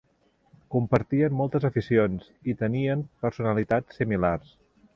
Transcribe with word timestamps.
Compartien 0.75 1.35
moltes 1.41 1.67
aficions 1.69 2.31
i 2.53 2.57
tenien 2.63 3.07
personalitats 3.27 4.03
similars. 4.03 4.61